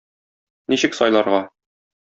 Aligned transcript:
Ничек 0.73 0.99
сайларга? 1.01 1.45